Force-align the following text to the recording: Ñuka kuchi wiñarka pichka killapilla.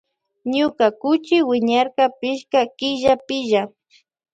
Ñuka 0.55 0.85
kuchi 1.01 1.37
wiñarka 1.49 2.03
pichka 2.19 2.61
killapilla. 2.77 3.61